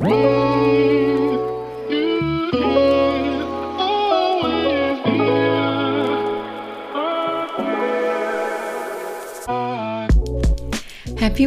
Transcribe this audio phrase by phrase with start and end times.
[0.00, 0.12] Happy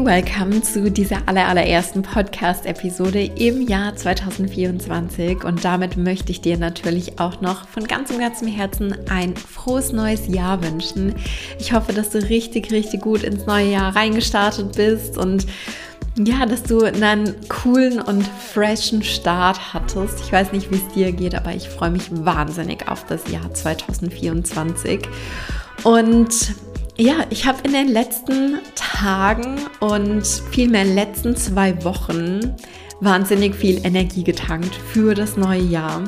[0.05, 7.42] Welcome zu dieser allerersten Podcast-Episode im Jahr 2024 und damit möchte ich dir natürlich auch
[7.42, 11.15] noch von ganzem, ganzem Herzen ein frohes neues Jahr wünschen.
[11.58, 15.47] Ich hoffe, dass du richtig, richtig gut ins neue Jahr reingestartet bist und
[16.18, 20.20] ja, dass du einen coolen und freshen Start hattest.
[20.21, 23.54] Ich weiß nicht, wie es dir geht, aber ich freue mich wahnsinnig auf das Jahr
[23.54, 25.07] 2024.
[25.84, 26.54] Und
[26.98, 32.55] ja, ich habe in den letzten Tagen und vielmehr letzten zwei Wochen
[33.02, 36.04] wahnsinnig viel Energie getankt für das neue Jahr.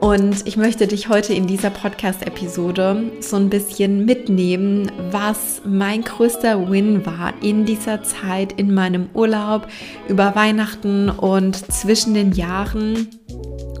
[0.00, 6.70] Und ich möchte dich heute in dieser Podcast-Episode so ein bisschen mitnehmen, was mein größter
[6.70, 9.68] Win war in dieser Zeit, in meinem Urlaub,
[10.08, 13.08] über Weihnachten und zwischen den Jahren.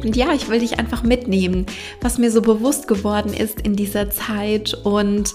[0.02, 1.64] Und ja, ich will dich einfach mitnehmen,
[2.02, 5.34] was mir so bewusst geworden ist in dieser Zeit und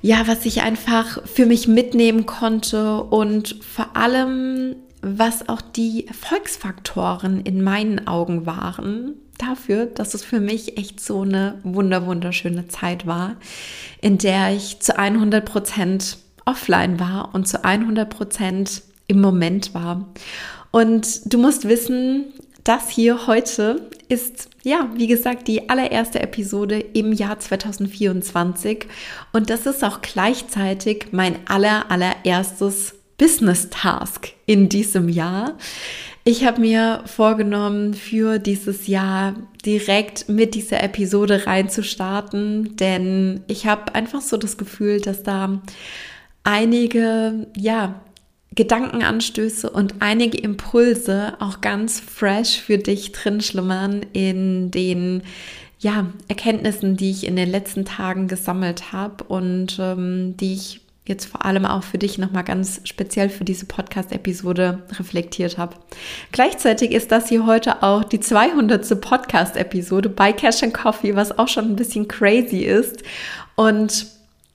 [0.00, 7.42] ja, was ich einfach für mich mitnehmen konnte und vor allem, was auch die Erfolgsfaktoren
[7.42, 13.06] in meinen Augen waren dafür, dass es für mich echt so eine wunder wunderschöne Zeit
[13.06, 13.36] war,
[14.00, 20.06] in der ich zu 100 Prozent offline war und zu 100 Prozent im Moment war.
[20.70, 22.32] Und du musst wissen,
[22.64, 28.86] das hier heute ist, ja, wie gesagt, die allererste Episode im Jahr 2024
[29.32, 35.56] und das ist auch gleichzeitig mein aller, allererstes Business Task in diesem Jahr.
[36.26, 39.34] Ich habe mir vorgenommen, für dieses Jahr
[39.66, 45.60] direkt mit dieser Episode reinzustarten, denn ich habe einfach so das Gefühl, dass da
[46.42, 48.00] einige, ja,
[48.54, 55.24] Gedankenanstöße und einige Impulse auch ganz fresh für dich drin schlummern in den
[55.80, 61.26] ja, Erkenntnissen, die ich in den letzten Tagen gesammelt habe und ähm, die ich jetzt
[61.26, 65.76] vor allem auch für dich nochmal ganz speziell für diese Podcast-Episode reflektiert habe.
[66.32, 69.00] Gleichzeitig ist das hier heute auch die 200.
[69.00, 73.02] Podcast-Episode bei Cash and Coffee, was auch schon ein bisschen crazy ist.
[73.54, 74.06] Und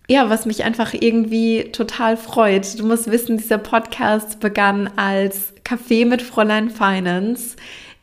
[0.08, 2.80] ja, was mich einfach irgendwie total freut.
[2.80, 7.56] Du musst wissen, dieser Podcast begann als Café mit Fräulein Finance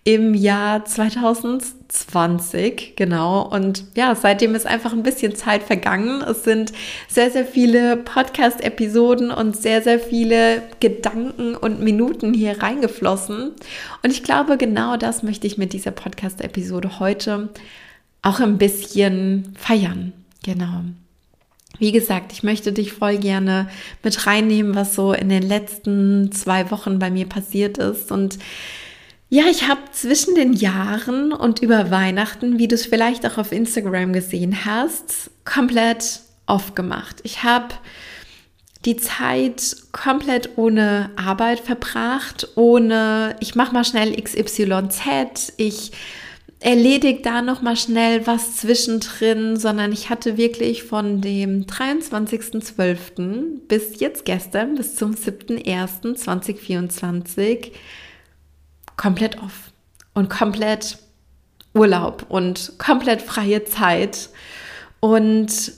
[0.07, 3.43] im Jahr 2020, genau.
[3.43, 6.23] Und ja, seitdem ist einfach ein bisschen Zeit vergangen.
[6.23, 6.73] Es sind
[7.09, 13.51] sehr, sehr viele Podcast-Episoden und sehr, sehr viele Gedanken und Minuten hier reingeflossen.
[14.05, 17.49] Und ich glaube, genau das möchte ich mit dieser Podcast-Episode heute
[18.23, 20.13] auch ein bisschen feiern.
[20.45, 20.83] Genau.
[21.81, 23.69] Wie gesagt, ich möchte dich voll gerne
[24.05, 28.13] mit reinnehmen, was so in den letzten zwei Wochen bei mir passiert ist.
[28.13, 28.39] Und
[29.29, 33.53] ja, ich habe zwischen den Jahren und über Weihnachten, wie du es vielleicht auch auf
[33.53, 37.21] Instagram gesehen hast, komplett aufgemacht.
[37.25, 37.75] Ich habe
[38.85, 45.91] die Zeit komplett ohne Arbeit verbracht, ohne ich mache mal schnell XYZ, ich
[46.61, 53.67] erledige da noch mal schnell was zwischendrin, sondern ich hatte wirklich von dem 23.12.
[53.69, 57.73] bis jetzt gestern bis zum 7.1.2024
[58.97, 59.73] komplett off
[60.15, 60.99] und komplett
[61.75, 64.31] Urlaub und komplett freie Zeit.
[65.01, 65.73] Und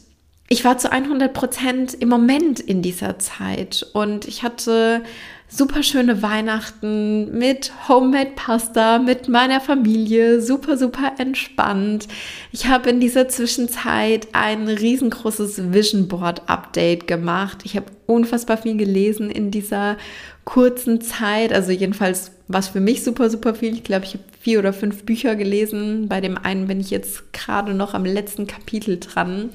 [0.48, 5.02] ich war zu 100 Prozent im Moment in dieser Zeit und ich hatte
[5.48, 12.06] super schöne Weihnachten mit Homemade Pasta, mit meiner Familie, super, super entspannt.
[12.52, 17.58] Ich habe in dieser Zwischenzeit ein riesengroßes Vision Board Update gemacht.
[17.64, 19.96] Ich habe unfassbar viel gelesen in dieser
[20.44, 23.74] kurzen Zeit, also jedenfalls was für mich super, super viel.
[23.74, 26.08] Ich glaube, ich habe vier oder fünf Bücher gelesen.
[26.08, 29.50] Bei dem einen bin ich jetzt gerade noch am letzten Kapitel dran.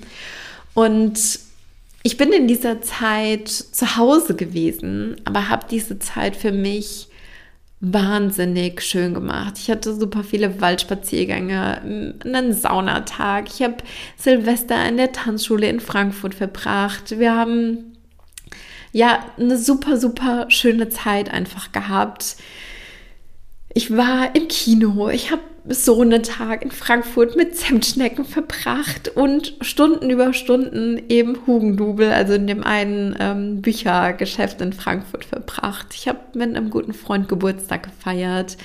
[0.76, 1.40] Und
[2.03, 7.08] ich bin in dieser Zeit zu Hause gewesen, aber habe diese Zeit für mich
[7.80, 9.56] wahnsinnig schön gemacht.
[9.58, 11.82] Ich hatte super viele Waldspaziergänge,
[12.23, 13.47] einen Saunatag.
[13.47, 13.78] Ich habe
[14.17, 17.20] Silvester in der Tanzschule in Frankfurt verbracht.
[17.20, 17.97] Wir haben
[18.94, 22.38] ja eine super, super schöne Zeit einfach gehabt.
[23.73, 29.55] Ich war im Kino, ich habe so einen Tag in Frankfurt mit Zimtschnecken verbracht und
[29.61, 35.87] Stunden über Stunden eben Hugendubel, also in dem einen ähm, Büchergeschäft in Frankfurt verbracht.
[35.93, 38.58] Ich habe mit einem guten Freund Geburtstag gefeiert.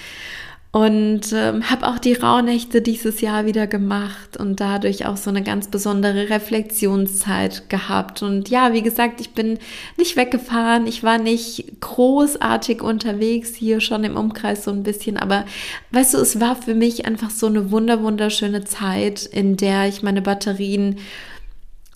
[0.70, 5.42] Und ähm, habe auch die Rauhnächte dieses Jahr wieder gemacht und dadurch auch so eine
[5.42, 8.22] ganz besondere Reflexionszeit gehabt.
[8.22, 9.58] Und ja, wie gesagt, ich bin
[9.96, 15.46] nicht weggefahren, ich war nicht großartig unterwegs, hier schon im Umkreis so ein bisschen, aber
[15.92, 20.02] weißt du, es war für mich einfach so eine wunder wunderschöne Zeit, in der ich
[20.02, 20.96] meine Batterien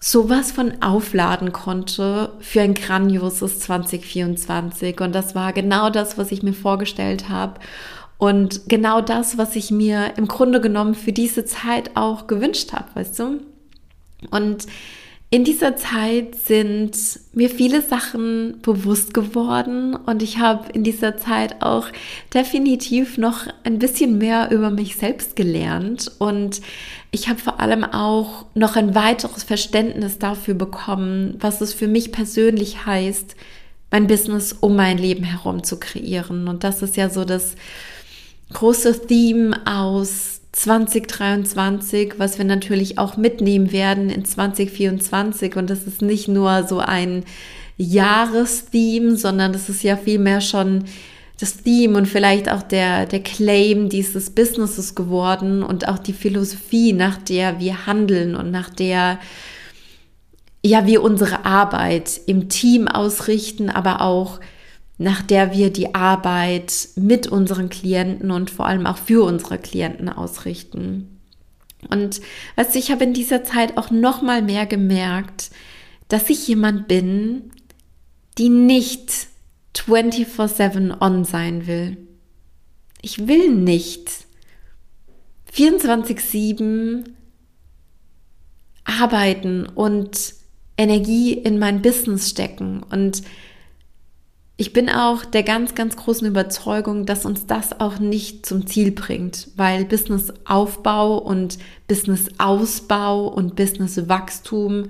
[0.00, 5.00] sowas von aufladen konnte für ein grandioses 2024.
[5.00, 7.60] Und das war genau das, was ich mir vorgestellt habe.
[8.22, 12.84] Und genau das, was ich mir im Grunde genommen für diese Zeit auch gewünscht habe,
[12.94, 13.40] weißt du?
[14.30, 14.66] Und
[15.30, 16.96] in dieser Zeit sind
[17.32, 21.88] mir viele Sachen bewusst geworden und ich habe in dieser Zeit auch
[22.32, 26.60] definitiv noch ein bisschen mehr über mich selbst gelernt und
[27.10, 32.12] ich habe vor allem auch noch ein weiteres Verständnis dafür bekommen, was es für mich
[32.12, 33.34] persönlich heißt,
[33.90, 36.46] mein Business um mein Leben herum zu kreieren.
[36.46, 37.56] Und das ist ja so das
[38.52, 45.56] große Theme aus 2023, was wir natürlich auch mitnehmen werden in 2024.
[45.56, 47.24] Und das ist nicht nur so ein
[47.76, 50.84] Jahrestheme, sondern das ist ja vielmehr schon
[51.40, 56.92] das Theme und vielleicht auch der, der Claim dieses Businesses geworden und auch die Philosophie,
[56.92, 59.18] nach der wir handeln und nach der
[60.64, 64.38] ja wir unsere Arbeit im Team ausrichten, aber auch
[65.02, 70.08] nach der wir die Arbeit mit unseren Klienten und vor allem auch für unsere Klienten
[70.08, 71.20] ausrichten.
[71.90, 72.20] Und
[72.54, 75.50] du, ich habe in dieser Zeit auch noch mal mehr gemerkt,
[76.06, 77.50] dass ich jemand bin,
[78.38, 79.26] die nicht
[79.74, 81.96] 24/7 on sein will.
[83.00, 84.08] Ich will nicht
[85.52, 87.10] 24/7
[88.84, 90.34] arbeiten und
[90.76, 93.22] Energie in mein Business stecken und
[94.62, 98.92] ich bin auch der ganz, ganz großen Überzeugung, dass uns das auch nicht zum Ziel
[98.92, 104.84] bringt, weil Businessaufbau und Businessausbau und Businesswachstum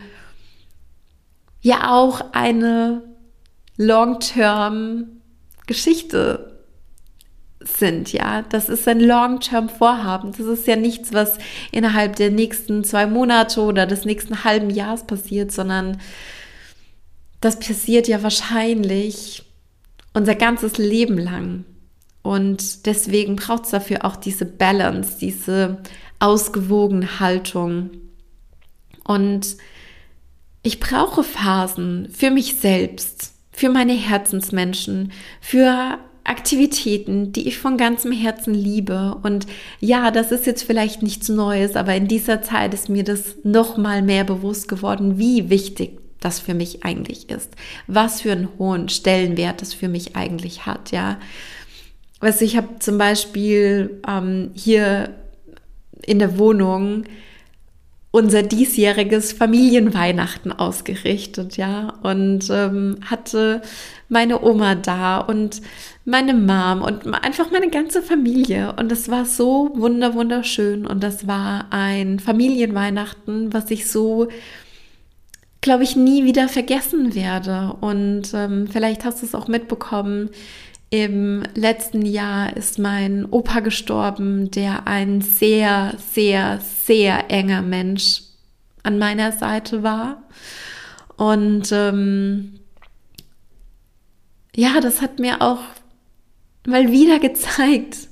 [1.63, 3.03] ja auch eine
[3.79, 6.61] Long-Term-Geschichte
[7.61, 8.43] sind, ja.
[8.43, 10.33] Das ist ein Long-Term-Vorhaben.
[10.33, 11.39] Das ist ja nichts, was
[11.71, 15.99] innerhalb der nächsten zwei Monate oder des nächsten halben Jahres passiert, sondern
[17.41, 19.47] das passiert ja wahrscheinlich
[20.15, 21.65] unser ganzes Leben lang.
[22.23, 25.79] Und deswegen braucht es dafür auch diese Balance, diese
[26.21, 27.91] ausgewogene Haltung.
[29.05, 29.57] Und
[30.63, 38.13] ich brauche Phasen für mich selbst, für meine Herzensmenschen, für Aktivitäten, die ich von ganzem
[38.13, 39.17] Herzen liebe.
[39.25, 39.47] Und
[39.81, 43.77] ja, das ist jetzt vielleicht nichts Neues, aber in dieser Zeit ist mir das noch
[43.77, 47.51] mal mehr bewusst geworden, wie wichtig das für mich eigentlich ist.
[47.87, 51.19] Was für einen hohen Stellenwert das für mich eigentlich hat, ja.
[52.21, 55.15] Du, ich habe zum Beispiel ähm, hier
[56.07, 57.05] in der Wohnung
[58.13, 63.63] unser diesjähriges Familienweihnachten ausgerichtet, ja, und ähm, hatte
[64.11, 65.63] meine Oma da und
[66.05, 68.75] meine Mom und einfach meine ganze Familie.
[68.79, 70.87] Und es war so wunder, wunderschön.
[70.87, 74.29] Und das war ein Familienweihnachten, was ich so
[75.63, 77.75] glaube ich, nie wieder vergessen werde.
[77.81, 80.29] Und ähm, vielleicht hast du es auch mitbekommen.
[80.91, 88.25] Im letzten Jahr ist mein Opa gestorben, der ein sehr, sehr, sehr enger Mensch
[88.83, 90.25] an meiner Seite war.
[91.17, 92.59] Und ähm,
[94.55, 95.61] ja, das hat mir auch
[96.67, 98.09] mal wieder gezeigt,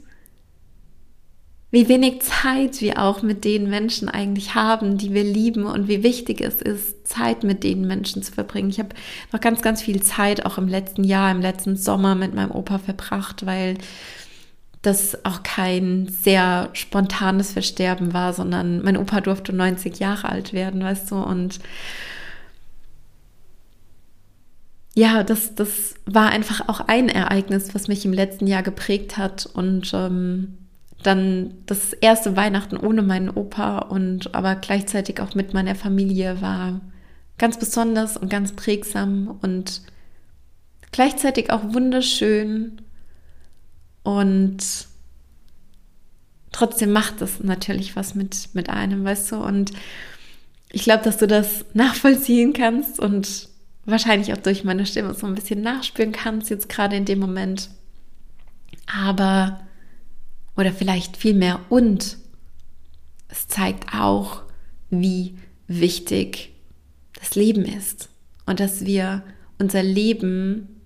[1.71, 6.03] wie wenig Zeit wir auch mit den Menschen eigentlich haben, die wir lieben und wie
[6.03, 8.71] wichtig es ist, Zeit mit den Menschen zu verbringen.
[8.71, 8.91] Ich habe
[9.33, 12.79] noch ganz, ganz viel Zeit auch im letzten Jahr, im letzten Sommer mit meinem Opa
[12.79, 13.79] verbracht, weil
[14.83, 20.83] das auch kein sehr spontanes Versterben war, sondern mein Opa durfte 90 Jahre alt werden,
[20.83, 21.61] weißt du, und
[24.95, 29.47] ja, das, das war einfach auch ein Ereignis, was mich im letzten Jahr geprägt hat
[29.47, 30.57] und ähm,
[31.03, 36.81] dann das erste Weihnachten ohne meinen Opa und aber gleichzeitig auch mit meiner Familie war
[37.39, 39.83] ganz besonders und ganz prägsam und
[40.93, 42.83] gleichzeitig auch wunderschön
[44.03, 44.59] und
[46.53, 49.73] trotzdem macht es natürlich was mit, mit einem, weißt du, und
[50.73, 53.49] ich glaube, dass du das nachvollziehen kannst und
[53.87, 57.71] wahrscheinlich auch durch meine Stimme so ein bisschen nachspüren kannst, jetzt gerade in dem Moment.
[58.87, 59.61] Aber
[60.61, 62.19] oder vielleicht vielmehr und
[63.29, 64.43] es zeigt auch,
[64.91, 65.37] wie
[65.67, 66.53] wichtig
[67.19, 68.11] das Leben ist
[68.45, 69.23] und dass wir
[69.59, 70.81] unser Leben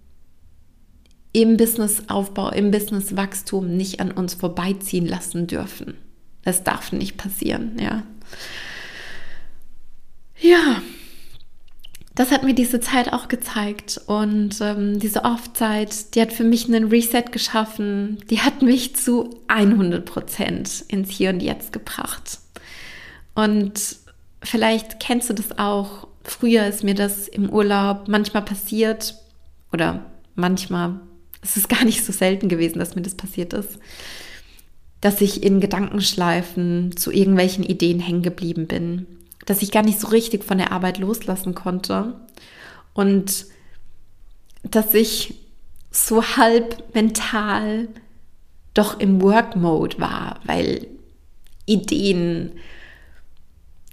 [1.33, 5.95] im Businessaufbau, im Businesswachstum nicht an uns vorbeiziehen lassen dürfen.
[6.43, 8.05] Das darf nicht passieren, ja.
[10.41, 10.83] Ja,
[12.15, 14.01] das hat mir diese Zeit auch gezeigt.
[14.07, 19.41] Und ähm, diese Off-Zeit, die hat für mich einen Reset geschaffen, die hat mich zu
[19.49, 22.39] 100 Prozent ins Hier und Jetzt gebracht.
[23.35, 23.97] Und
[24.43, 26.07] vielleicht kennst du das auch.
[26.23, 29.17] Früher ist mir das im Urlaub manchmal passiert.
[29.73, 30.07] Oder
[30.37, 31.01] manchmal,
[31.43, 33.81] es ist gar nicht so selten gewesen, dass mir das passiert ist,
[35.01, 39.07] dass ich in Gedankenschleifen zu irgendwelchen Ideen hängen geblieben bin
[39.47, 42.21] dass ich gar nicht so richtig von der Arbeit loslassen konnte
[42.95, 43.47] und
[44.63, 45.35] dass ich
[45.91, 47.89] so halb mental
[48.73, 50.87] doch im Work-Mode war, weil
[51.67, 52.53] Ideen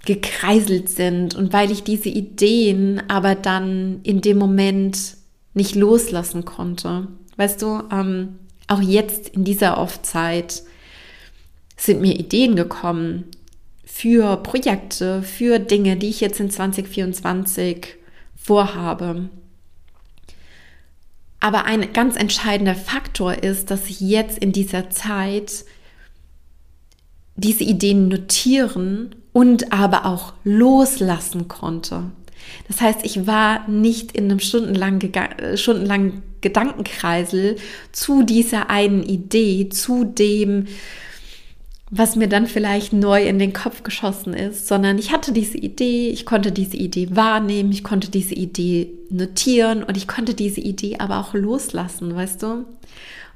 [0.04, 5.16] gekreiselt sind und weil ich diese Ideen aber dann in dem Moment
[5.54, 7.08] nicht loslassen konnte.
[7.36, 10.62] Weißt du, ähm, auch jetzt in dieser Off-Zeit
[11.76, 13.24] sind mir Ideen gekommen,
[13.94, 17.88] für Projekte, für Dinge, die ich jetzt in 2024
[18.34, 19.28] vorhabe.
[21.40, 25.66] Aber ein ganz entscheidender Faktor ist, dass ich jetzt in dieser Zeit
[27.36, 32.04] diese Ideen notieren und aber auch loslassen konnte.
[32.68, 35.12] Das heißt, ich war nicht in einem stundenlangen,
[35.54, 37.56] stundenlangen Gedankenkreisel
[37.92, 40.66] zu dieser einen Idee, zu dem,
[41.94, 46.08] was mir dann vielleicht neu in den Kopf geschossen ist, sondern ich hatte diese Idee,
[46.08, 50.96] ich konnte diese Idee wahrnehmen, ich konnte diese Idee notieren und ich konnte diese Idee
[51.00, 52.64] aber auch loslassen, weißt du?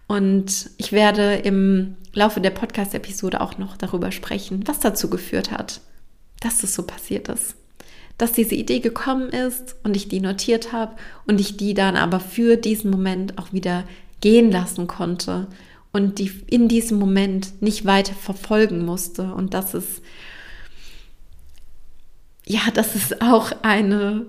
[0.06, 5.82] Und ich werde im Laufe der Podcast-Episode auch noch darüber sprechen, was dazu geführt hat,
[6.40, 7.56] dass das so passiert ist.
[8.16, 10.96] Dass diese Idee gekommen ist und ich die notiert habe
[11.26, 13.84] und ich die dann aber für diesen Moment auch wieder
[14.22, 15.46] gehen lassen konnte
[15.96, 19.32] und die in diesem Moment nicht weiter verfolgen musste.
[19.32, 20.02] Und das ist,
[22.44, 24.26] ja, das ist auch eine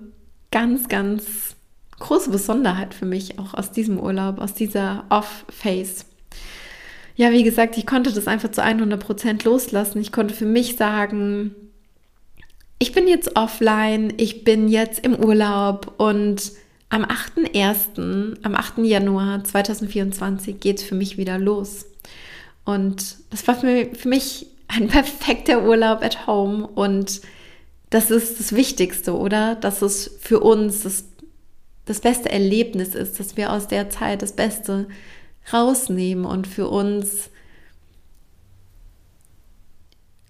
[0.49, 1.55] ganz, ganz
[1.99, 6.05] große Besonderheit für mich, auch aus diesem Urlaub, aus dieser Off-Phase.
[7.17, 9.99] Ja, wie gesagt, ich konnte das einfach zu 100 Prozent loslassen.
[9.99, 11.53] Ich konnte für mich sagen,
[12.79, 16.53] ich bin jetzt offline, ich bin jetzt im Urlaub und
[16.89, 18.79] am 8.1., am 8.
[18.79, 21.85] Januar 2024 geht es für mich wieder los.
[22.65, 27.21] Und das war für, mich ein perfekter Urlaub at home und
[27.89, 29.55] das ist das Wichtigste, oder?
[29.55, 31.05] Dass es für uns das,
[31.85, 34.87] das beste Erlebnis ist, dass wir aus der Zeit das Beste
[35.53, 37.29] rausnehmen und für uns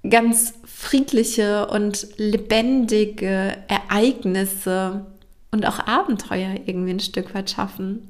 [0.07, 5.07] ganz friedliche und lebendige Ereignisse
[5.51, 8.09] und auch Abenteuer irgendwie ein Stück weit schaffen.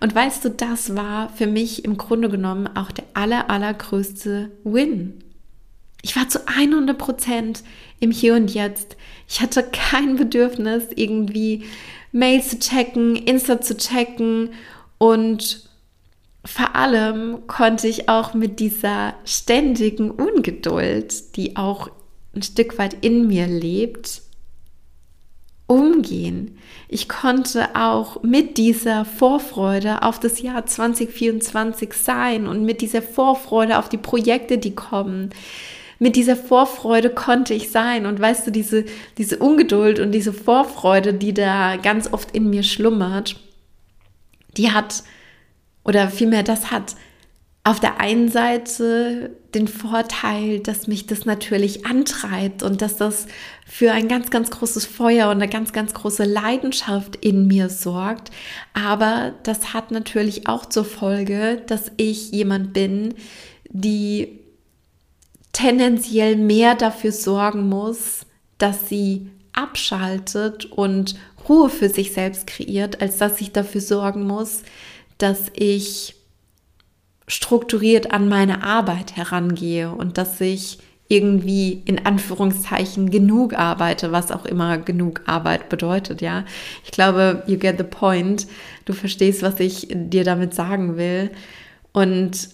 [0.00, 5.22] Und weißt du, das war für mich im Grunde genommen auch der aller, allergrößte Win.
[6.02, 7.62] Ich war zu 100 Prozent
[8.00, 8.96] im Hier und Jetzt.
[9.28, 11.64] Ich hatte kein Bedürfnis, irgendwie
[12.10, 14.50] Mails zu checken, Insta zu checken
[14.98, 15.68] und
[16.44, 21.88] vor allem konnte ich auch mit dieser ständigen Ungeduld, die auch
[22.34, 24.22] ein Stück weit in mir lebt,
[25.72, 26.58] umgehen.
[26.88, 33.78] Ich konnte auch mit dieser Vorfreude auf das Jahr 2024 sein und mit dieser Vorfreude
[33.78, 35.30] auf die Projekte, die kommen.
[35.98, 38.04] Mit dieser Vorfreude konnte ich sein.
[38.04, 38.84] Und weißt du, diese,
[39.16, 43.36] diese Ungeduld und diese Vorfreude, die da ganz oft in mir schlummert,
[44.58, 45.04] die hat,
[45.84, 46.96] oder vielmehr das hat
[47.64, 53.26] auf der einen Seite den Vorteil, dass mich das natürlich antreibt und dass das
[53.66, 58.30] für ein ganz, ganz großes Feuer und eine ganz, ganz große Leidenschaft in mir sorgt.
[58.72, 63.14] Aber das hat natürlich auch zur Folge, dass ich jemand bin,
[63.68, 64.40] die
[65.52, 68.26] tendenziell mehr dafür sorgen muss,
[68.58, 71.16] dass sie abschaltet und
[71.48, 74.62] Ruhe für sich selbst kreiert, als dass ich dafür sorgen muss,
[75.18, 76.14] dass ich
[77.32, 84.44] strukturiert an meine Arbeit herangehe und dass ich irgendwie in Anführungszeichen genug arbeite, was auch
[84.44, 86.44] immer genug Arbeit bedeutet, ja.
[86.84, 88.46] Ich glaube, you get the point.
[88.84, 91.30] Du verstehst, was ich dir damit sagen will.
[91.92, 92.50] Und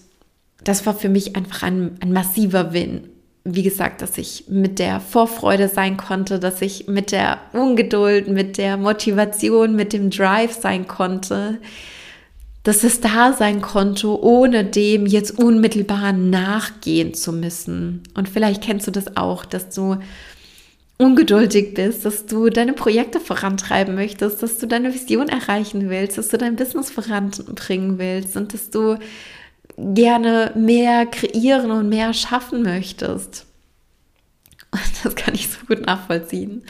[0.63, 3.09] das war für mich einfach ein, ein massiver Win.
[3.43, 8.57] Wie gesagt, dass ich mit der Vorfreude sein konnte, dass ich mit der Ungeduld, mit
[8.57, 11.59] der Motivation, mit dem Drive sein konnte,
[12.69, 18.03] dass es da sein konnte, ohne dem jetzt unmittelbar nachgehen zu müssen.
[18.13, 19.97] Und vielleicht kennst du das auch, dass du
[20.99, 26.27] ungeduldig bist, dass du deine Projekte vorantreiben möchtest, dass du deine Vision erreichen willst, dass
[26.27, 28.99] du dein Business voranbringen willst und dass du
[29.75, 33.47] gerne mehr kreieren und mehr schaffen möchtest.
[34.71, 36.63] Und das kann ich so gut nachvollziehen.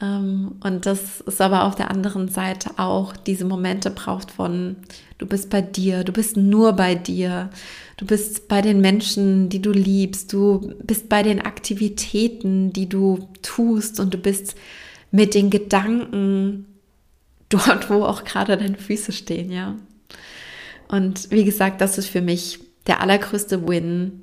[0.00, 4.76] Ähm, und das ist aber auf der anderen Seite auch diese Momente braucht von,
[5.18, 7.50] du bist bei dir, du bist nur bei dir,
[7.96, 13.28] du bist bei den Menschen, die du liebst, du bist bei den Aktivitäten, die du
[13.42, 14.54] tust und du bist
[15.10, 16.66] mit den Gedanken
[17.48, 19.76] dort, wo auch gerade deine Füße stehen, ja.
[20.88, 24.22] Und wie gesagt, das ist für mich der allergrößte Win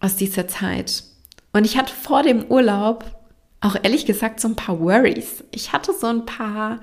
[0.00, 1.04] aus dieser Zeit.
[1.54, 3.04] Und ich hatte vor dem Urlaub
[3.60, 5.42] auch ehrlich gesagt so ein paar Worries.
[5.52, 6.80] Ich hatte so ein paar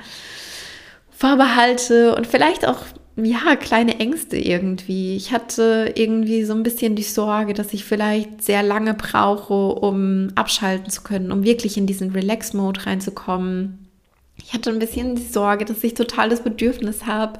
[1.11, 2.79] Vorbehalte und vielleicht auch
[3.17, 5.15] ja, kleine Ängste irgendwie.
[5.15, 10.29] Ich hatte irgendwie so ein bisschen die Sorge, dass ich vielleicht sehr lange brauche, um
[10.35, 13.89] abschalten zu können, um wirklich in diesen Relax-Mode reinzukommen.
[14.37, 17.39] Ich hatte ein bisschen die Sorge, dass ich total das Bedürfnis habe,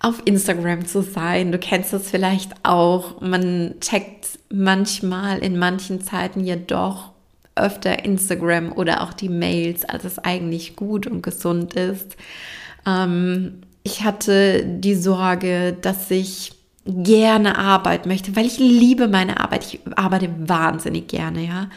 [0.00, 1.52] auf Instagram zu sein.
[1.52, 3.20] Du kennst das vielleicht auch.
[3.20, 7.10] Man checkt manchmal in manchen Zeiten ja doch
[7.54, 12.16] öfter Instagram oder auch die Mails, als es eigentlich gut und gesund ist.
[12.86, 16.52] Ähm, ich hatte die Sorge, dass ich
[16.86, 19.64] gerne arbeiten möchte, weil ich liebe meine Arbeit.
[19.66, 21.68] Ich arbeite wahnsinnig gerne, ja.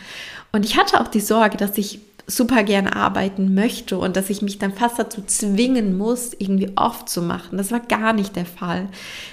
[0.53, 4.42] Und ich hatte auch die Sorge, dass ich super gerne arbeiten möchte und dass ich
[4.42, 7.58] mich dann fast dazu zwingen muss, irgendwie oft zu machen.
[7.58, 8.88] Das war gar nicht der Fall.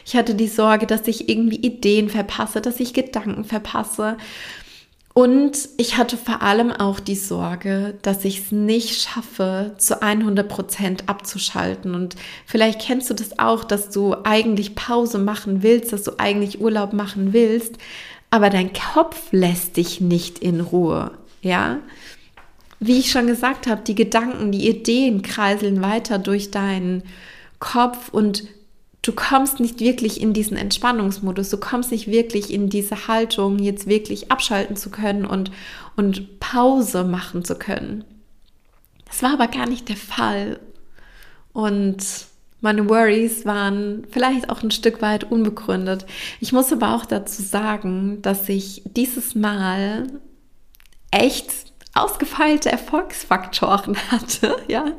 [0.04, 4.16] Ich hatte die Sorge, dass ich irgendwie Ideen verpasse, dass ich Gedanken verpasse.
[5.12, 10.48] Und ich hatte vor allem auch die Sorge, dass ich es nicht schaffe, zu 100
[10.48, 11.94] Prozent abzuschalten.
[11.94, 12.16] Und
[12.46, 16.92] vielleicht kennst du das auch, dass du eigentlich Pause machen willst, dass du eigentlich Urlaub
[16.92, 17.74] machen willst,
[18.30, 21.10] aber dein Kopf lässt dich nicht in Ruhe.
[21.42, 21.78] Ja,
[22.80, 27.02] wie ich schon gesagt habe, die Gedanken, die Ideen kreiseln weiter durch deinen
[27.58, 28.44] Kopf und
[29.02, 33.86] du kommst nicht wirklich in diesen Entspannungsmodus, du kommst nicht wirklich in diese Haltung, jetzt
[33.86, 35.50] wirklich abschalten zu können und,
[35.96, 38.04] und Pause machen zu können.
[39.06, 40.58] Das war aber gar nicht der Fall.
[41.52, 41.98] Und
[42.60, 46.06] meine Worries waren vielleicht auch ein Stück weit unbegründet.
[46.40, 50.06] Ich muss aber auch dazu sagen, dass ich dieses Mal
[51.10, 54.92] echt ausgefeilte Erfolgsfaktoren hatte, ja,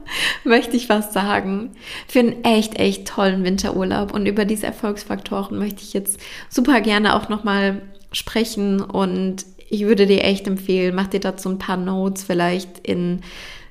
[0.43, 1.71] möchte ich was sagen,
[2.07, 4.13] für einen echt, echt tollen Winterurlaub.
[4.13, 10.05] Und über diese Erfolgsfaktoren möchte ich jetzt super gerne auch nochmal sprechen und ich würde
[10.05, 13.21] dir echt empfehlen, mach dir dazu ein paar Notes vielleicht in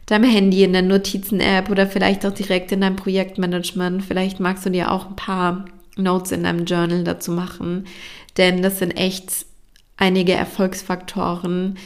[0.07, 4.03] deinem Handy, in der Notizen-App oder vielleicht auch direkt in deinem Projektmanagement.
[4.03, 7.87] Vielleicht magst du dir auch ein paar Notes in deinem Journal dazu machen,
[8.39, 9.45] denn das sind echt
[9.99, 11.77] einige Erfolgsfaktoren,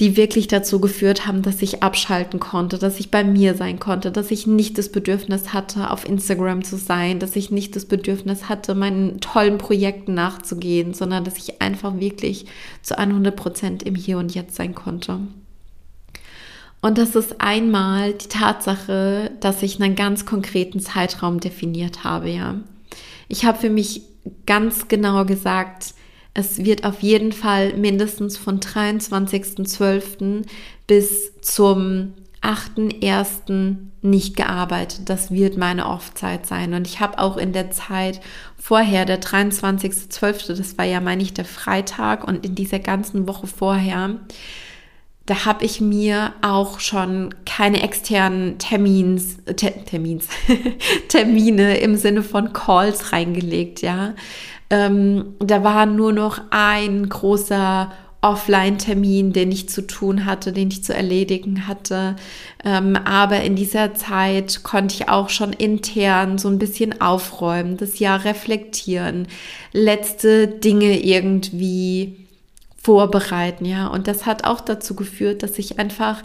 [0.00, 4.10] die wirklich dazu geführt haben, dass ich abschalten konnte, dass ich bei mir sein konnte,
[4.10, 8.48] dass ich nicht das Bedürfnis hatte, auf Instagram zu sein, dass ich nicht das Bedürfnis
[8.48, 12.46] hatte, meinen tollen Projekten nachzugehen, sondern dass ich einfach wirklich
[12.82, 15.20] zu 100 Prozent im Hier und Jetzt sein konnte.
[16.80, 22.54] Und das ist einmal die Tatsache, dass ich einen ganz konkreten Zeitraum definiert habe, ja.
[23.28, 24.00] Ich habe für mich
[24.46, 25.94] ganz genau gesagt,
[26.34, 30.44] es wird auf jeden Fall mindestens von 23.12.
[30.86, 33.76] bis zum 8.1.
[34.02, 35.08] nicht gearbeitet.
[35.08, 36.72] Das wird meine Off-Zeit sein.
[36.72, 38.20] Und ich habe auch in der Zeit
[38.56, 43.46] vorher, der 23.12., das war ja, meine ich, der Freitag und in dieser ganzen Woche
[43.46, 44.16] vorher,
[45.26, 50.28] da habe ich mir auch schon keine externen Termins, Ter, Termins,
[51.08, 54.14] Termine im Sinne von Calls reingelegt, ja.
[54.70, 57.90] Ähm, da war nur noch ein großer
[58.22, 62.16] Offline-Termin, den ich zu tun hatte, den ich zu erledigen hatte.
[62.64, 67.98] Ähm, aber in dieser Zeit konnte ich auch schon intern so ein bisschen aufräumen, das
[67.98, 69.26] Jahr reflektieren,
[69.72, 72.16] letzte Dinge irgendwie
[72.82, 73.86] vorbereiten, ja.
[73.86, 76.22] Und das hat auch dazu geführt, dass ich einfach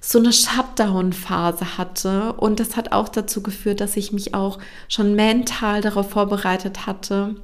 [0.00, 2.34] so eine Shutdown-Phase hatte.
[2.34, 7.36] Und das hat auch dazu geführt, dass ich mich auch schon mental darauf vorbereitet hatte,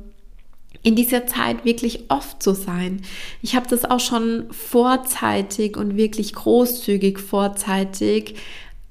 [0.82, 3.02] in dieser Zeit wirklich oft zu sein.
[3.42, 8.36] Ich habe das auch schon vorzeitig und wirklich großzügig vorzeitig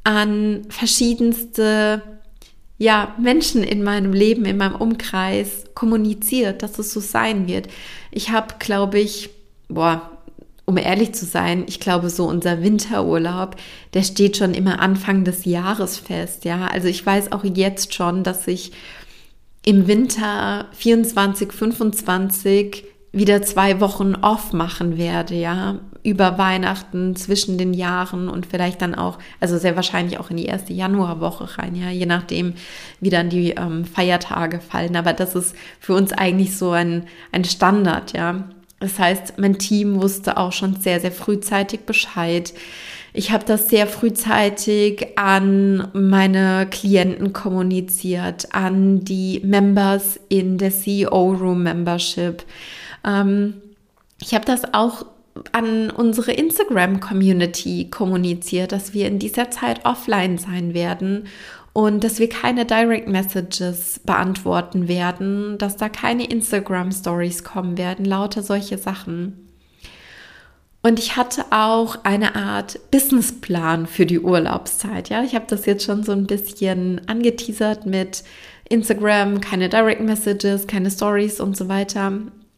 [0.03, 2.01] an verschiedenste
[2.77, 7.67] ja, Menschen in meinem Leben, in meinem Umkreis kommuniziert, dass es so sein wird.
[8.09, 9.29] Ich habe, glaube ich,
[9.67, 10.09] boah,
[10.65, 13.55] um ehrlich zu sein, ich glaube, so unser Winterurlaub,
[13.93, 16.67] der steht schon immer Anfang des Jahres fest, ja.
[16.67, 18.71] Also ich weiß auch jetzt schon, dass ich
[19.69, 25.77] im Winter 24, 25 wieder zwei Wochen off machen werde, ja.
[26.01, 30.47] über Weihnachten zwischen den Jahren und vielleicht dann auch, also sehr wahrscheinlich auch in die
[30.47, 32.55] erste Januarwoche rein, ja, je nachdem,
[32.99, 34.95] wie dann die ähm, Feiertage fallen.
[34.95, 38.49] Aber das ist für uns eigentlich so ein, ein Standard, ja.
[38.79, 42.55] Das heißt, mein Team wusste auch schon sehr, sehr frühzeitig Bescheid.
[43.13, 51.33] Ich habe das sehr frühzeitig an meine Klienten kommuniziert, an die Members in der CEO
[51.33, 52.43] Room Membership.
[53.05, 53.55] Ähm,
[54.21, 55.05] ich habe das auch
[55.51, 61.27] an unsere Instagram-Community kommuniziert, dass wir in dieser Zeit offline sein werden
[61.73, 68.05] und dass wir keine Direct Messages beantworten werden, dass da keine Instagram Stories kommen werden,
[68.05, 69.48] lauter solche Sachen.
[70.81, 75.09] Und ich hatte auch eine Art Businessplan für die Urlaubszeit.
[75.09, 78.23] Ja, ich habe das jetzt schon so ein bisschen angeteasert mit
[78.69, 82.13] Instagram, keine Direct Messages, keine Stories und so weiter.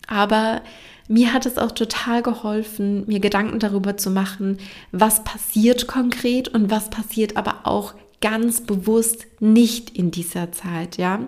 [0.07, 0.61] Aber
[1.07, 4.59] mir hat es auch total geholfen, mir Gedanken darüber zu machen,
[4.91, 11.27] was passiert konkret und was passiert aber auch ganz bewusst nicht in dieser Zeit, ja.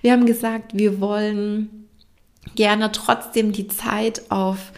[0.00, 1.88] Wir haben gesagt, wir wollen
[2.56, 4.72] gerne trotzdem die Zeit auf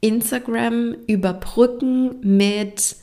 [0.00, 2.96] Instagram überbrücken mit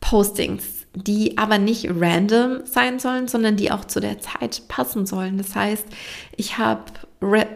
[0.00, 5.38] Postings, die aber nicht random sein sollen, sondern die auch zu der Zeit passen sollen.
[5.38, 5.86] Das heißt,
[6.36, 6.84] ich habe
[7.20, 7.46] Re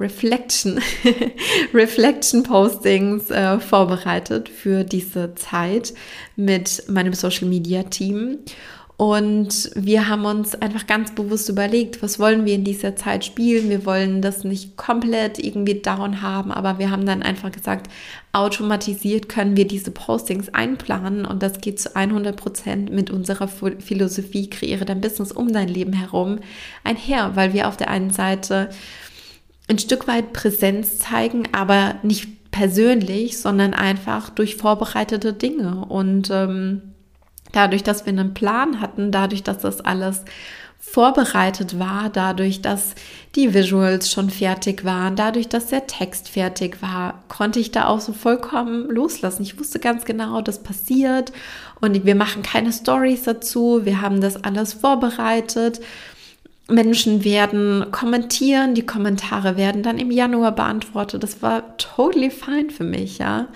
[0.00, 0.80] Reflection,
[1.74, 5.92] Reflection Postings äh, vorbereitet für diese Zeit
[6.36, 8.38] mit meinem Social Media Team
[8.96, 13.68] und wir haben uns einfach ganz bewusst überlegt, was wollen wir in dieser Zeit spielen.
[13.68, 17.90] Wir wollen das nicht komplett irgendwie down haben, aber wir haben dann einfach gesagt,
[18.32, 24.48] automatisiert können wir diese Postings einplanen und das geht zu 100 Prozent mit unserer Philosophie,
[24.48, 26.38] kreiere dein Business um dein Leben herum
[26.84, 28.70] einher, weil wir auf der einen Seite
[29.66, 36.93] ein Stück weit Präsenz zeigen, aber nicht persönlich, sondern einfach durch vorbereitete Dinge und ähm,
[37.54, 40.24] Dadurch, dass wir einen Plan hatten, dadurch, dass das alles
[40.80, 42.94] vorbereitet war, dadurch, dass
[43.36, 48.00] die Visuals schon fertig waren, dadurch, dass der Text fertig war, konnte ich da auch
[48.00, 49.42] so vollkommen loslassen.
[49.42, 51.32] Ich wusste ganz genau, das passiert
[51.80, 53.80] und wir machen keine Stories dazu.
[53.84, 55.80] Wir haben das alles vorbereitet.
[56.68, 61.22] Menschen werden kommentieren, die Kommentare werden dann im Januar beantwortet.
[61.22, 63.46] Das war totally fine für mich, ja.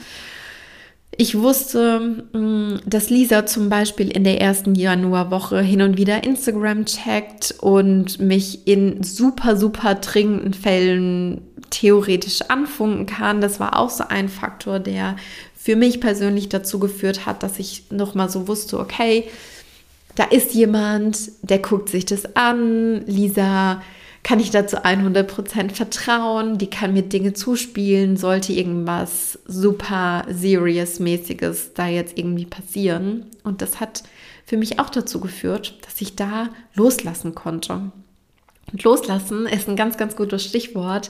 [1.20, 1.98] Ich wusste,
[2.32, 8.20] mm, dass Lisa zum Beispiel in der ersten Januarwoche hin und wieder Instagram checkt und
[8.20, 13.40] mich in super, super dringenden Fällen theoretisch anfunken kann.
[13.40, 15.16] Das war auch so ein Faktor, der
[15.56, 19.24] für mich persönlich dazu geführt hat, dass ich nochmal so wusste, okay,
[20.14, 23.04] da ist jemand, der guckt sich das an.
[23.06, 23.82] Lisa
[24.28, 31.86] kann ich dazu 100% vertrauen, die kann mir Dinge zuspielen, sollte irgendwas super serious-mäßiges da
[31.86, 33.24] jetzt irgendwie passieren.
[33.42, 34.02] Und das hat
[34.44, 37.90] für mich auch dazu geführt, dass ich da loslassen konnte.
[38.70, 41.08] Und loslassen ist ein ganz, ganz gutes Stichwort,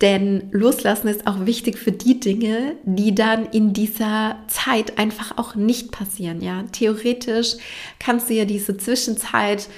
[0.00, 5.56] denn loslassen ist auch wichtig für die Dinge, die dann in dieser Zeit einfach auch
[5.56, 6.40] nicht passieren.
[6.40, 7.56] Ja, theoretisch
[7.98, 9.68] kannst du ja diese Zwischenzeit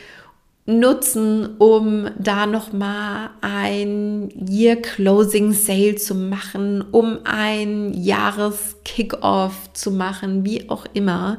[0.69, 9.73] nutzen, um da noch mal ein Year Closing Sale zu machen, um ein Jahres Kickoff
[9.73, 11.39] zu machen, wie auch immer.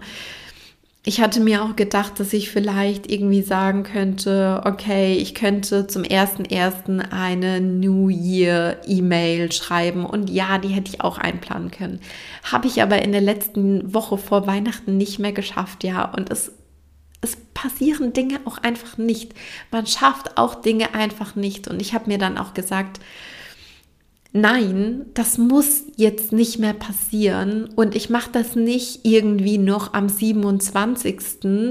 [1.06, 6.04] Ich hatte mir auch gedacht, dass ich vielleicht irgendwie sagen könnte, okay, ich könnte zum
[6.04, 12.00] ersten ersten eine New Year E-Mail schreiben und ja, die hätte ich auch einplanen können.
[12.44, 16.52] Habe ich aber in der letzten Woche vor Weihnachten nicht mehr geschafft, ja, und es
[17.22, 19.34] es passieren Dinge auch einfach nicht.
[19.72, 21.68] Man schafft auch Dinge einfach nicht.
[21.68, 23.00] Und ich habe mir dann auch gesagt,
[24.32, 27.70] nein, das muss jetzt nicht mehr passieren.
[27.76, 31.66] Und ich mache das nicht irgendwie noch am 27.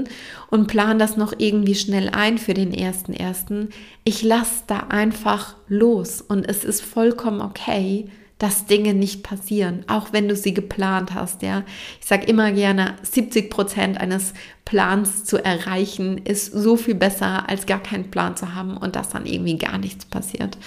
[0.49, 3.69] und plane das noch irgendwie schnell ein für den 1.1.
[4.03, 6.21] Ich lasse da einfach los.
[6.21, 11.41] Und es ist vollkommen okay, dass Dinge nicht passieren, auch wenn du sie geplant hast,
[11.41, 11.63] ja.
[11.99, 14.33] Ich sage immer gerne, 70 Prozent eines
[14.65, 19.09] Plans zu erreichen ist so viel besser, als gar keinen Plan zu haben und dass
[19.09, 20.57] dann irgendwie gar nichts passiert.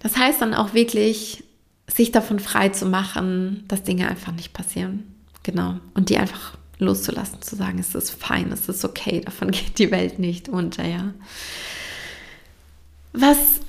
[0.00, 1.44] Das heißt dann auch wirklich,
[1.88, 5.04] sich davon frei zu machen, dass Dinge einfach nicht passieren.
[5.42, 5.78] Genau.
[5.94, 9.90] Und die einfach loszulassen, zu sagen, es ist fein, es ist okay, davon geht die
[9.90, 11.14] Welt nicht unter, ja.
[13.14, 13.60] Was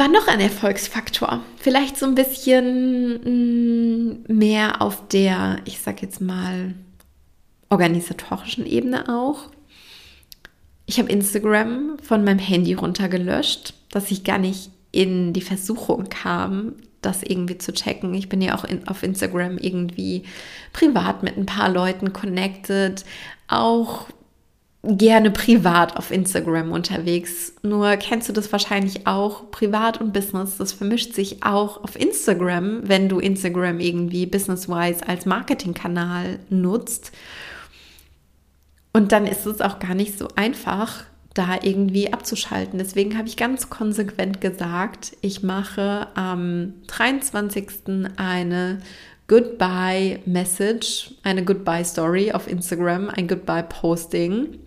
[0.00, 1.42] war noch ein Erfolgsfaktor.
[1.58, 3.20] Vielleicht so ein bisschen
[4.24, 6.74] mm, mehr auf der, ich sag jetzt mal,
[7.68, 9.50] organisatorischen Ebene auch.
[10.86, 16.76] Ich habe Instagram von meinem Handy runtergelöscht, dass ich gar nicht in die Versuchung kam,
[17.02, 18.14] das irgendwie zu checken.
[18.14, 20.24] Ich bin ja auch in, auf Instagram irgendwie
[20.72, 23.04] privat mit ein paar Leuten connected,
[23.48, 24.06] auch
[24.82, 27.52] gerne privat auf Instagram unterwegs.
[27.62, 32.88] Nur kennst du das wahrscheinlich auch, privat und Business, das vermischt sich auch auf Instagram,
[32.88, 37.12] wenn du Instagram irgendwie business-wise als Marketingkanal nutzt.
[38.92, 42.78] Und dann ist es auch gar nicht so einfach, da irgendwie abzuschalten.
[42.78, 47.68] Deswegen habe ich ganz konsequent gesagt, ich mache am 23.
[48.16, 48.80] eine
[49.28, 54.58] Goodbye Message, eine Goodbye Story auf Instagram, ein Goodbye Posting.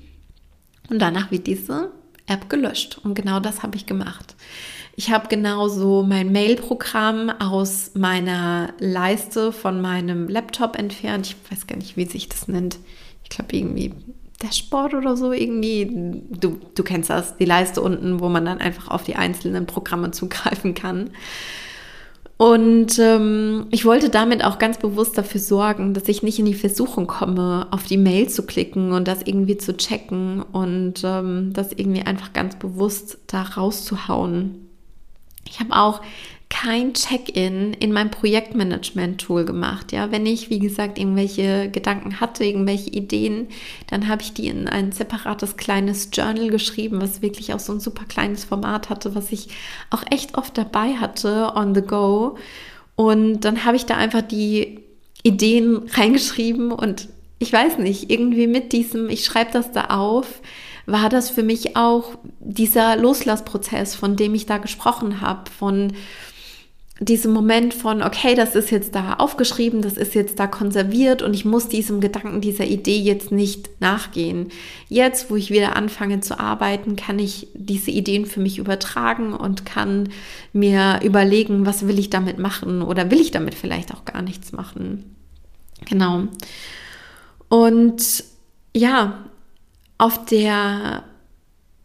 [0.93, 1.91] Und danach wird diese
[2.27, 2.99] App gelöscht.
[3.03, 4.35] Und genau das habe ich gemacht.
[4.95, 11.25] Ich habe genauso mein Mail-Programm aus meiner Leiste von meinem Laptop entfernt.
[11.25, 12.77] Ich weiß gar nicht, wie sich das nennt.
[13.23, 13.91] Ich glaube irgendwie
[14.43, 16.21] Dashboard oder so irgendwie.
[16.29, 20.11] Du, du kennst das, die Leiste unten, wo man dann einfach auf die einzelnen Programme
[20.11, 21.09] zugreifen kann.
[22.43, 26.53] Und ähm, ich wollte damit auch ganz bewusst dafür sorgen, dass ich nicht in die
[26.53, 31.71] Versuchung komme, auf die Mail zu klicken und das irgendwie zu checken und ähm, das
[31.71, 34.67] irgendwie einfach ganz bewusst da rauszuhauen.
[35.47, 36.01] Ich habe auch
[36.53, 39.91] kein Check-in in mein Projektmanagement-Tool gemacht.
[39.91, 43.47] Ja, wenn ich, wie gesagt, irgendwelche Gedanken hatte, irgendwelche Ideen,
[43.87, 47.79] dann habe ich die in ein separates kleines Journal geschrieben, was wirklich auch so ein
[47.79, 49.47] super kleines Format hatte, was ich
[49.89, 52.37] auch echt oft dabei hatte on the go.
[52.95, 54.79] Und dann habe ich da einfach die
[55.23, 60.41] Ideen reingeschrieben und ich weiß nicht, irgendwie mit diesem, ich schreibe das da auf,
[60.85, 65.93] war das für mich auch dieser Loslassprozess, von dem ich da gesprochen habe, von
[67.05, 71.33] diesem Moment von, okay, das ist jetzt da aufgeschrieben, das ist jetzt da konserviert und
[71.33, 74.49] ich muss diesem Gedanken, dieser Idee jetzt nicht nachgehen.
[74.89, 79.65] Jetzt, wo ich wieder anfange zu arbeiten, kann ich diese Ideen für mich übertragen und
[79.65, 80.09] kann
[80.53, 84.51] mir überlegen, was will ich damit machen oder will ich damit vielleicht auch gar nichts
[84.51, 85.15] machen.
[85.85, 86.23] Genau.
[87.49, 88.23] Und
[88.75, 89.25] ja,
[89.97, 91.03] auf der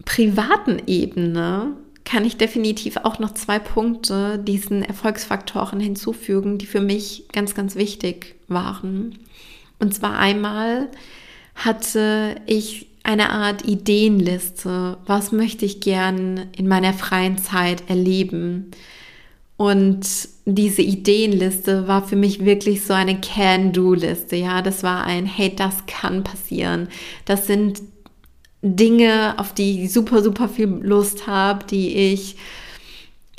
[0.05, 1.75] privaten Ebene
[2.09, 7.75] kann ich definitiv auch noch zwei Punkte diesen Erfolgsfaktoren hinzufügen, die für mich ganz, ganz
[7.75, 9.19] wichtig waren.
[9.79, 10.89] Und zwar einmal
[11.55, 14.97] hatte ich eine Art Ideenliste.
[15.05, 18.71] Was möchte ich gern in meiner freien Zeit erleben?
[19.59, 20.07] Und
[20.47, 24.37] diese Ideenliste war für mich wirklich so eine Can-Do-Liste.
[24.37, 26.89] Ja, das war ein, hey, das kann passieren.
[27.27, 27.83] Das sind
[28.63, 32.37] Dinge, auf die ich super, super viel Lust habe, die ich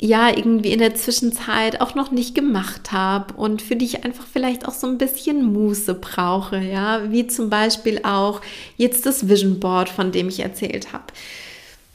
[0.00, 4.24] ja irgendwie in der Zwischenzeit auch noch nicht gemacht habe und für die ich einfach
[4.26, 8.40] vielleicht auch so ein bisschen Muße brauche, ja, wie zum Beispiel auch
[8.78, 11.04] jetzt das Vision Board, von dem ich erzählt habe.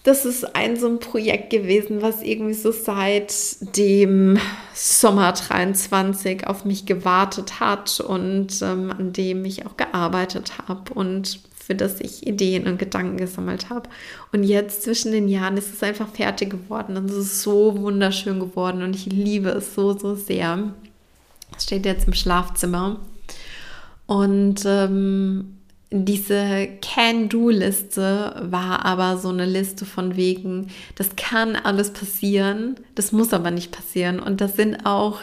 [0.04, 3.34] Das ist ein so ein Projekt gewesen, was irgendwie so seit
[3.76, 4.38] dem
[4.76, 11.40] Sommer 23 auf mich gewartet hat und ähm, an dem ich auch gearbeitet habe und
[11.66, 13.90] für das ich Ideen und Gedanken gesammelt habe.
[14.32, 18.40] Und jetzt zwischen den Jahren ist es einfach fertig geworden und es ist so wunderschön
[18.40, 20.74] geworden und ich liebe es so, so sehr.
[21.58, 23.00] Es steht jetzt im Schlafzimmer.
[24.06, 25.58] Und ähm,
[25.90, 33.34] diese Can-Do-Liste war aber so eine Liste von wegen, das kann alles passieren, das muss
[33.34, 34.20] aber nicht passieren.
[34.20, 35.22] Und das sind auch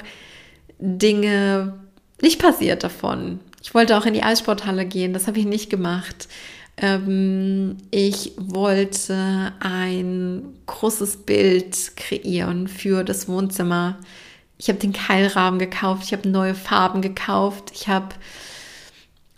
[0.81, 1.75] Dinge
[2.21, 3.39] nicht passiert davon.
[3.63, 6.29] Ich wollte auch in die Eissporthalle gehen, das habe ich nicht gemacht.
[6.77, 13.99] Ähm, ich wollte ein großes Bild kreieren für das Wohnzimmer.
[14.59, 18.15] Ich habe den Keilrahmen gekauft, ich habe neue Farben gekauft, ich habe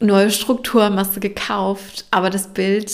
[0.00, 2.90] neue Strukturmasse gekauft, aber das Bild,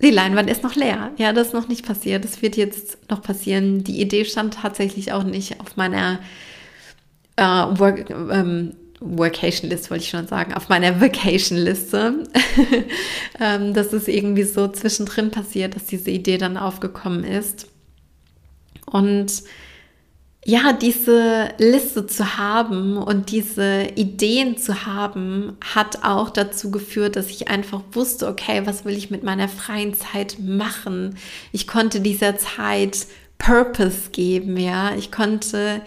[0.00, 1.12] die Leinwand ist noch leer.
[1.16, 2.24] Ja, das ist noch nicht passiert.
[2.24, 3.84] Das wird jetzt noch passieren.
[3.84, 6.20] Die Idee stand tatsächlich auch nicht auf meiner
[7.36, 12.24] äh, Work, ähm, Workation-List, wollte ich schon sagen, auf meiner Vacation-Liste.
[13.40, 17.66] ähm, dass es irgendwie so zwischendrin passiert, dass diese Idee dann aufgekommen ist.
[18.86, 19.42] Und
[20.46, 27.30] ja, diese Liste zu haben und diese Ideen zu haben, hat auch dazu geführt, dass
[27.30, 31.16] ich einfach wusste, okay, was will ich mit meiner freien Zeit machen?
[31.52, 33.06] Ich konnte dieser Zeit
[33.38, 34.94] Purpose geben, ja.
[34.96, 35.80] Ich konnte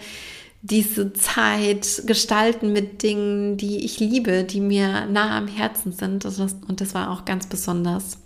[0.62, 6.24] diese Zeit gestalten mit Dingen, die ich liebe, die mir nah am Herzen sind.
[6.24, 8.18] Und das war auch ganz besonders.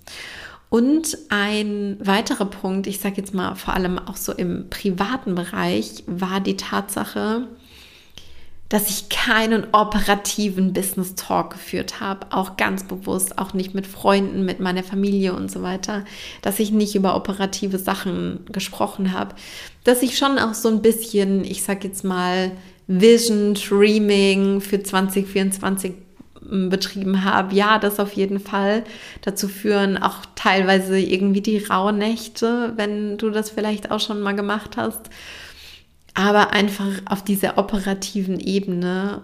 [0.70, 6.02] Und ein weiterer Punkt, ich sage jetzt mal vor allem auch so im privaten Bereich,
[6.06, 7.48] war die Tatsache,
[8.72, 14.46] dass ich keinen operativen Business Talk geführt habe, auch ganz bewusst, auch nicht mit Freunden,
[14.46, 16.06] mit meiner Familie und so weiter,
[16.40, 19.34] dass ich nicht über operative Sachen gesprochen habe,
[19.84, 22.52] dass ich schon auch so ein bisschen, ich sag jetzt mal,
[22.86, 25.92] Vision Dreaming für 2024
[26.48, 27.54] hm, betrieben habe.
[27.54, 28.84] Ja, das auf jeden Fall.
[29.20, 34.78] Dazu führen auch teilweise irgendwie die Rauhnächte, wenn du das vielleicht auch schon mal gemacht
[34.78, 35.10] hast.
[36.14, 39.22] Aber einfach auf dieser operativen Ebene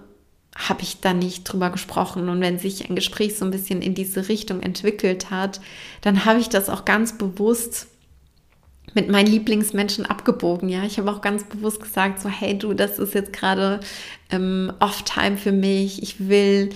[0.57, 2.29] habe ich da nicht drüber gesprochen.
[2.29, 5.61] Und wenn sich ein Gespräch so ein bisschen in diese Richtung entwickelt hat,
[6.01, 7.89] dann habe ich das auch ganz bewusst
[8.95, 10.69] mit meinen Lieblingsmenschen abgebogen.
[10.69, 13.81] Ja, ich habe auch ganz bewusst gesagt, so hey du, das ist jetzt gerade
[14.31, 16.03] ähm, Off-Time für mich.
[16.03, 16.71] Ich will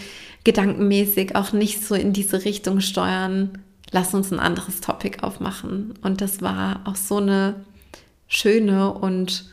[0.45, 3.59] gedankenmäßig auch nicht so in diese Richtung steuern.
[3.91, 5.95] Lass uns ein anderes Topic aufmachen.
[6.03, 7.65] Und das war auch so eine
[8.29, 9.47] schöne und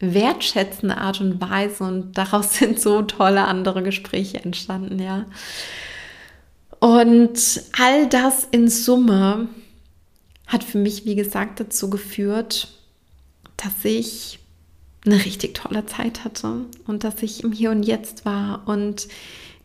[0.00, 5.26] wertschätzende Art und Weise und daraus sind so tolle andere Gespräche entstanden, ja.
[6.80, 9.48] Und all das in Summe
[10.46, 12.68] hat für mich, wie gesagt, dazu geführt,
[13.56, 14.38] dass ich
[15.06, 19.08] eine richtig tolle Zeit hatte und dass ich im Hier und Jetzt war und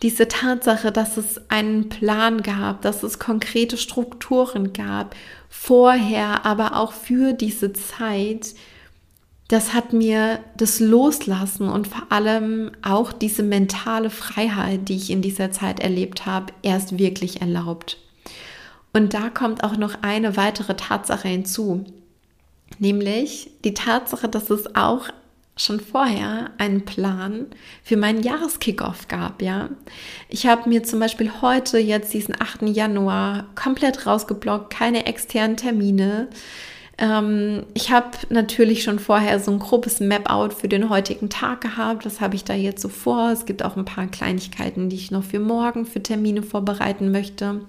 [0.01, 5.15] diese Tatsache, dass es einen Plan gab, dass es konkrete Strukturen gab,
[5.49, 8.55] vorher, aber auch für diese Zeit,
[9.49, 15.23] das hat mir das Loslassen und vor allem auch diese mentale Freiheit, die ich in
[15.23, 17.97] dieser Zeit erlebt habe, erst wirklich erlaubt.
[18.93, 21.83] Und da kommt auch noch eine weitere Tatsache hinzu,
[22.77, 25.09] nämlich die Tatsache, dass es auch
[25.57, 27.47] schon vorher einen Plan
[27.83, 29.69] für meinen Jahreskickoff gab, ja.
[30.29, 32.61] Ich habe mir zum Beispiel heute, jetzt diesen 8.
[32.69, 36.29] Januar, komplett rausgeblockt, keine externen Termine.
[36.99, 42.05] Ähm, ich habe natürlich schon vorher so ein grobes Map-out für den heutigen Tag gehabt.
[42.05, 43.31] Das habe ich da jetzt so vor.
[43.31, 47.61] Es gibt auch ein paar Kleinigkeiten, die ich noch für morgen für Termine vorbereiten möchte.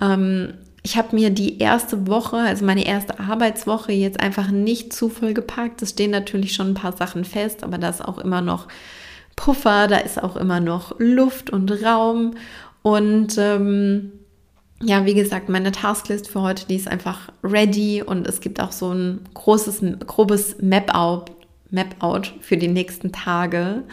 [0.00, 5.08] Ähm, ich habe mir die erste Woche, also meine erste Arbeitswoche, jetzt einfach nicht zu
[5.08, 5.82] voll gepackt.
[5.82, 8.68] Es stehen natürlich schon ein paar Sachen fest, aber da ist auch immer noch
[9.36, 12.34] Puffer, da ist auch immer noch Luft und Raum.
[12.82, 14.12] Und ähm,
[14.82, 18.72] ja, wie gesagt, meine Tasklist für heute, die ist einfach ready und es gibt auch
[18.72, 21.32] so ein großes, grobes Map-out
[21.70, 23.84] Map -out für die nächsten Tage.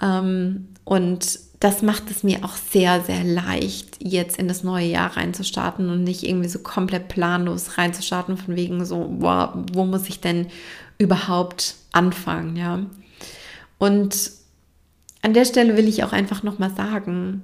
[0.00, 5.16] Ähm, und das macht es mir auch sehr, sehr leicht, jetzt in das neue Jahr
[5.16, 10.20] reinzustarten und nicht irgendwie so komplett planlos reinzustarten, von wegen so, boah, wo muss ich
[10.20, 10.46] denn
[10.98, 12.80] überhaupt anfangen, ja.
[13.78, 14.30] Und
[15.22, 17.42] an der Stelle will ich auch einfach nochmal sagen,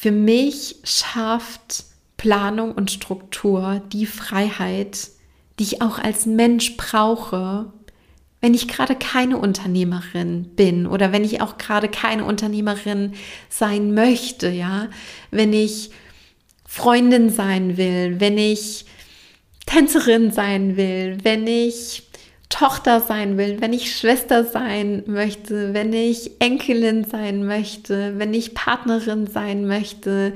[0.00, 1.82] für mich schafft
[2.16, 5.08] Planung und Struktur die Freiheit,
[5.58, 7.72] die ich auch als Mensch brauche,
[8.40, 13.14] wenn ich gerade keine Unternehmerin bin oder wenn ich auch gerade keine Unternehmerin
[13.48, 14.86] sein möchte, ja,
[15.32, 15.90] wenn ich
[16.64, 18.84] Freundin sein will, wenn ich
[19.66, 22.07] Tänzerin sein will, wenn ich
[22.48, 28.54] Tochter sein will, wenn ich Schwester sein möchte, wenn ich Enkelin sein möchte, wenn ich
[28.54, 30.32] Partnerin sein möchte,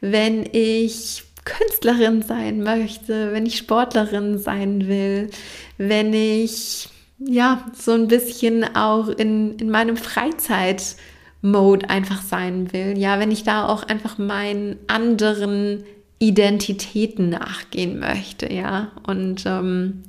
[0.00, 5.30] wenn ich Künstlerin sein möchte, wenn ich Sportlerin sein will,
[5.78, 12.98] wenn ich ja so ein bisschen auch in, in meinem Freizeit-Mode einfach sein will.
[12.98, 15.84] Ja, wenn ich da auch einfach meinen anderen
[16.18, 18.92] Identitäten nachgehen möchte, ja.
[19.06, 20.02] Und ähm,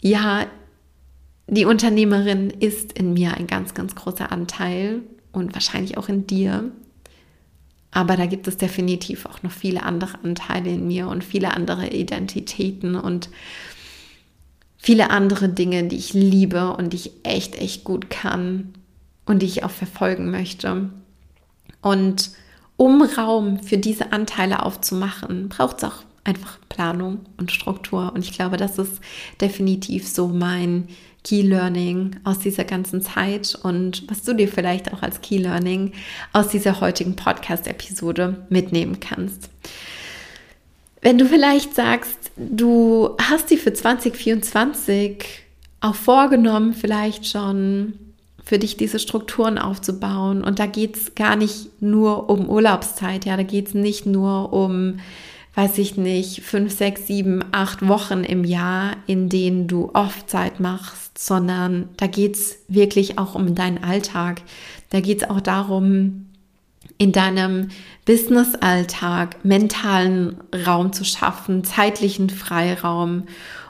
[0.00, 0.46] ja,
[1.46, 6.70] die Unternehmerin ist in mir ein ganz, ganz großer Anteil und wahrscheinlich auch in dir.
[7.90, 11.88] Aber da gibt es definitiv auch noch viele andere Anteile in mir und viele andere
[11.88, 13.30] Identitäten und
[14.78, 18.72] viele andere Dinge, die ich liebe und die ich echt, echt gut kann
[19.26, 20.90] und die ich auch verfolgen möchte.
[21.82, 22.30] Und
[22.76, 28.12] um Raum für diese Anteile aufzumachen, braucht es auch einfach Planung und Struktur.
[28.14, 29.00] Und ich glaube, das ist
[29.40, 30.88] definitiv so mein
[31.22, 35.92] Key Learning aus dieser ganzen Zeit und was du dir vielleicht auch als Key Learning
[36.32, 39.50] aus dieser heutigen Podcast-Episode mitnehmen kannst.
[41.02, 45.24] Wenn du vielleicht sagst, du hast dir für 2024
[45.80, 47.94] auch vorgenommen, vielleicht schon
[48.44, 50.42] für dich diese Strukturen aufzubauen.
[50.42, 54.52] Und da geht es gar nicht nur um Urlaubszeit, ja, da geht es nicht nur
[54.52, 54.98] um
[55.54, 60.60] weiß ich nicht, fünf, sechs, sieben, acht Wochen im Jahr, in denen du oft Zeit
[60.60, 64.42] machst, sondern da geht es wirklich auch um deinen Alltag.
[64.90, 66.26] Da geht es auch darum,
[66.98, 67.68] in deinem
[68.04, 70.36] Business-Alltag mentalen
[70.66, 73.24] Raum zu schaffen, zeitlichen Freiraum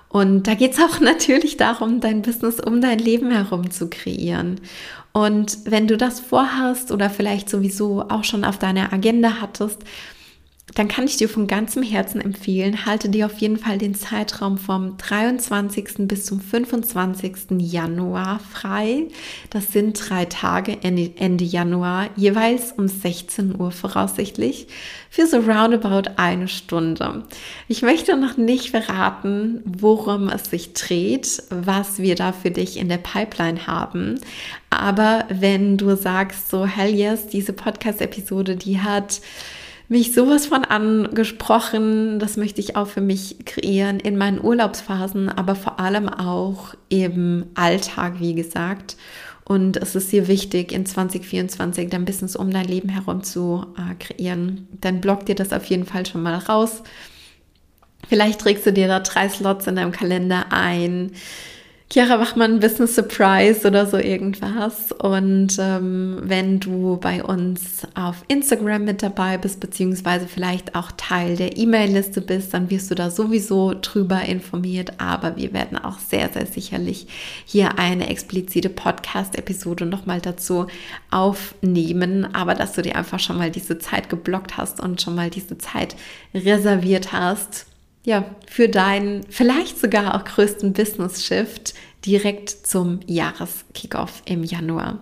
[0.08, 4.60] Und da geht es auch natürlich darum, dein Business um dein Leben herum zu kreieren.
[5.12, 9.82] Und wenn du das vorhast oder vielleicht sowieso auch schon auf deiner Agenda hattest,
[10.74, 14.58] dann kann ich dir von ganzem Herzen empfehlen, halte dir auf jeden Fall den Zeitraum
[14.58, 16.08] vom 23.
[16.08, 17.58] bis zum 25.
[17.58, 19.08] Januar frei.
[19.50, 24.68] Das sind drei Tage Ende, Januar, jeweils um 16 Uhr voraussichtlich,
[25.08, 27.24] für so roundabout eine Stunde.
[27.66, 32.88] Ich möchte noch nicht verraten, worum es sich dreht, was wir da für dich in
[32.88, 34.20] der Pipeline haben.
[34.70, 39.20] Aber wenn du sagst, so, hell yes, diese Podcast-Episode, die hat
[39.90, 42.20] mich sowas von angesprochen.
[42.20, 47.46] Das möchte ich auch für mich kreieren in meinen Urlaubsphasen, aber vor allem auch im
[47.54, 48.96] Alltag, wie gesagt.
[49.44, 53.96] Und es ist hier wichtig, in 2024 dein Business um dein Leben herum zu äh,
[53.96, 54.68] kreieren.
[54.80, 56.84] Dann block dir das auf jeden Fall schon mal raus.
[58.08, 61.10] Vielleicht trägst du dir da drei Slots in deinem Kalender ein.
[61.92, 64.92] Chiara Bachmann Business Surprise oder so irgendwas.
[64.92, 71.34] Und ähm, wenn du bei uns auf Instagram mit dabei bist, beziehungsweise vielleicht auch Teil
[71.34, 75.00] der E-Mail-Liste bist, dann wirst du da sowieso drüber informiert.
[75.00, 77.08] Aber wir werden auch sehr, sehr sicherlich
[77.44, 80.68] hier eine explizite Podcast-Episode nochmal dazu
[81.10, 82.32] aufnehmen.
[82.36, 85.58] Aber dass du dir einfach schon mal diese Zeit geblockt hast und schon mal diese
[85.58, 85.96] Zeit
[86.32, 87.66] reserviert hast
[88.04, 91.74] ja, für deinen vielleicht sogar auch größten Business Shift
[92.06, 95.00] direkt zum Jahreskickoff im Januar.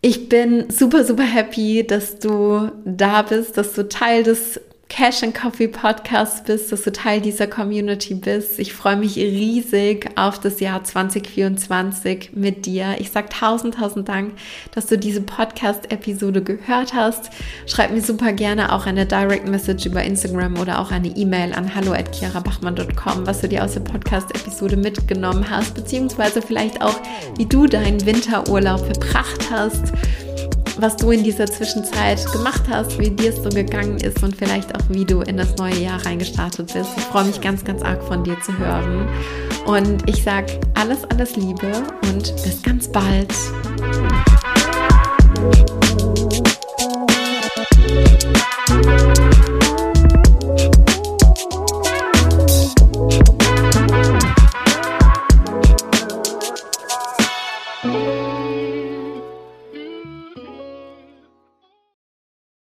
[0.00, 5.34] Ich bin super, super happy, dass du da bist, dass du Teil des Cash and
[5.34, 8.58] Coffee Podcast bist, dass du Teil dieser Community bist.
[8.60, 12.94] Ich freue mich riesig auf das Jahr 2024 mit dir.
[12.98, 14.34] Ich sage tausend, tausend Dank,
[14.72, 17.30] dass du diese Podcast-Episode gehört hast.
[17.66, 21.74] Schreib mir super gerne auch eine Direct Message über Instagram oder auch eine E-Mail an
[21.74, 26.98] hallo@chiarabachmann.com, was du dir aus der Podcast-Episode mitgenommen hast, beziehungsweise vielleicht auch,
[27.36, 29.92] wie du deinen Winterurlaub verbracht hast
[30.78, 34.74] was du in dieser Zwischenzeit gemacht hast, wie dir es so gegangen ist und vielleicht
[34.74, 36.90] auch, wie du in das neue Jahr reingestartet bist.
[36.96, 39.08] Ich freue mich ganz, ganz arg von dir zu hören.
[39.66, 41.72] Und ich sage alles, alles Liebe
[42.02, 43.32] und bis ganz bald.